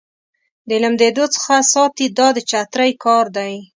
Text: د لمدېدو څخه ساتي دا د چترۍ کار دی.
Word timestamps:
د 0.69 0.71
لمدېدو 0.83 1.25
څخه 1.35 1.55
ساتي 1.73 2.07
دا 2.17 2.27
د 2.35 2.37
چترۍ 2.49 2.91
کار 3.03 3.25
دی. 3.37 3.53